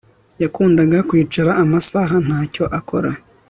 Yakundaga 0.41 0.97
kwicara 1.09 1.51
amasaha 1.63 2.15
ntacyo 2.25 2.63
akora 2.79 3.11